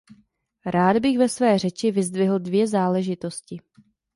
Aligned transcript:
Rád 0.65 0.97
bych 0.97 1.17
ve 1.17 1.29
své 1.29 1.59
řeči 1.59 1.91
vyzdvihl 1.91 2.39
dvě 2.39 2.67
záležitosti. 2.67 3.61